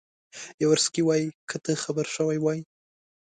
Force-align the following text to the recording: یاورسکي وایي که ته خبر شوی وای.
یاورسکي 0.61 1.01
وایي 1.05 1.27
که 1.49 1.57
ته 1.63 1.71
خبر 1.83 2.05
شوی 2.15 2.37
وای. 2.41 2.59